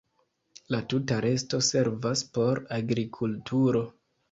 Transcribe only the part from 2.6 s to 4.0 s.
agrikulturo.